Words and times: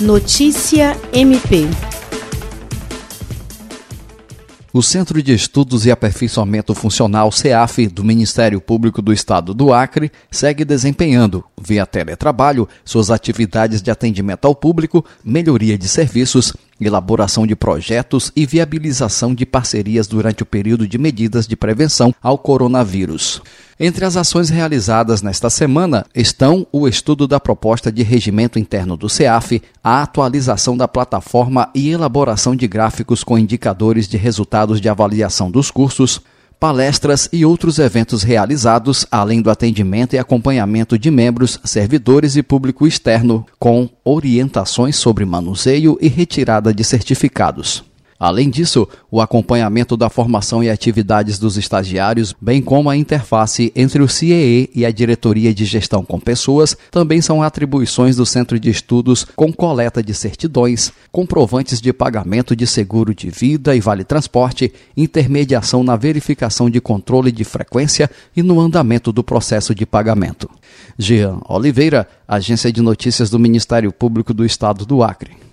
Notícia 0.00 0.96
MP. 1.12 1.66
O 4.72 4.80
Centro 4.80 5.20
de 5.20 5.34
Estudos 5.34 5.86
e 5.86 5.90
Aperfeiçoamento 5.90 6.72
Funcional 6.72 7.32
CEAF 7.32 7.88
do 7.88 8.04
Ministério 8.04 8.60
Público 8.60 9.02
do 9.02 9.12
Estado 9.12 9.52
do 9.52 9.72
Acre 9.72 10.12
segue 10.30 10.64
desempenhando, 10.64 11.44
via 11.60 11.84
teletrabalho, 11.84 12.68
suas 12.84 13.10
atividades 13.10 13.82
de 13.82 13.90
atendimento 13.90 14.44
ao 14.44 14.54
público, 14.54 15.04
melhoria 15.24 15.76
de 15.76 15.88
serviços, 15.88 16.52
elaboração 16.86 17.46
de 17.46 17.56
projetos 17.56 18.32
e 18.36 18.46
viabilização 18.46 19.34
de 19.34 19.44
parcerias 19.44 20.06
durante 20.06 20.42
o 20.42 20.46
período 20.46 20.86
de 20.86 20.98
medidas 20.98 21.46
de 21.46 21.56
prevenção 21.56 22.14
ao 22.22 22.38
coronavírus. 22.38 23.42
Entre 23.80 24.04
as 24.04 24.16
ações 24.16 24.48
realizadas 24.50 25.22
nesta 25.22 25.48
semana 25.48 26.04
estão 26.14 26.66
o 26.72 26.88
estudo 26.88 27.28
da 27.28 27.38
proposta 27.38 27.92
de 27.92 28.02
regimento 28.02 28.58
interno 28.58 28.96
do 28.96 29.08
CEAF, 29.08 29.62
a 29.82 30.02
atualização 30.02 30.76
da 30.76 30.88
plataforma 30.88 31.70
e 31.74 31.90
elaboração 31.90 32.56
de 32.56 32.66
gráficos 32.66 33.22
com 33.22 33.38
indicadores 33.38 34.08
de 34.08 34.16
resultados 34.16 34.80
de 34.80 34.88
avaliação 34.88 35.50
dos 35.50 35.70
cursos, 35.70 36.20
palestras 36.58 37.28
e 37.32 37.44
outros 37.44 37.78
eventos 37.78 38.22
realizados, 38.22 39.06
além 39.10 39.40
do 39.40 39.50
atendimento 39.50 40.14
e 40.14 40.18
acompanhamento 40.18 40.98
de 40.98 41.10
membros, 41.10 41.60
servidores 41.64 42.36
e 42.36 42.42
público 42.42 42.86
externo, 42.86 43.46
com 43.58 43.88
orientações 44.04 44.96
sobre 44.96 45.24
manuseio 45.24 45.96
e 46.00 46.08
retirada 46.08 46.74
de 46.74 46.84
certificados. 46.84 47.87
Além 48.18 48.50
disso, 48.50 48.88
o 49.12 49.20
acompanhamento 49.20 49.96
da 49.96 50.10
formação 50.10 50.62
e 50.62 50.68
atividades 50.68 51.38
dos 51.38 51.56
estagiários, 51.56 52.34
bem 52.40 52.60
como 52.60 52.90
a 52.90 52.96
interface 52.96 53.72
entre 53.76 54.02
o 54.02 54.08
CIEE 54.08 54.68
e 54.74 54.84
a 54.84 54.90
Diretoria 54.90 55.54
de 55.54 55.64
Gestão 55.64 56.04
com 56.04 56.18
Pessoas, 56.18 56.76
também 56.90 57.20
são 57.20 57.44
atribuições 57.44 58.16
do 58.16 58.26
Centro 58.26 58.58
de 58.58 58.70
Estudos 58.70 59.24
com 59.36 59.52
coleta 59.52 60.02
de 60.02 60.12
certidões, 60.12 60.90
comprovantes 61.12 61.80
de 61.80 61.92
pagamento 61.92 62.56
de 62.56 62.66
seguro 62.66 63.14
de 63.14 63.30
vida 63.30 63.76
e 63.76 63.80
vale 63.80 64.02
transporte, 64.02 64.72
intermediação 64.96 65.84
na 65.84 65.94
verificação 65.94 66.68
de 66.68 66.80
controle 66.80 67.30
de 67.30 67.44
frequência 67.44 68.10
e 68.36 68.42
no 68.42 68.58
andamento 68.58 69.12
do 69.12 69.22
processo 69.22 69.72
de 69.72 69.86
pagamento. 69.86 70.50
Jean 70.98 71.38
Oliveira, 71.48 72.08
Agência 72.26 72.72
de 72.72 72.82
Notícias 72.82 73.30
do 73.30 73.38
Ministério 73.38 73.92
Público 73.92 74.34
do 74.34 74.44
Estado 74.44 74.84
do 74.84 75.04
Acre. 75.04 75.38